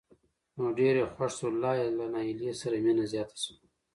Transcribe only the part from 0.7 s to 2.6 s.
ډېر یې خوښ شول لا یې له نایلې